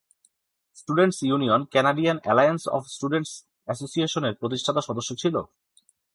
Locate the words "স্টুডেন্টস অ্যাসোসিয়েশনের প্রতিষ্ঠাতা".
2.95-4.81